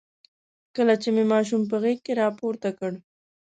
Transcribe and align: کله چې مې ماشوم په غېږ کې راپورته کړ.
کله 0.75 0.93
چې 1.01 1.09
مې 1.15 1.23
ماشوم 1.33 1.61
په 1.71 1.77
غېږ 1.83 1.99
کې 2.05 2.13
راپورته 2.21 2.69
کړ. 2.79 2.91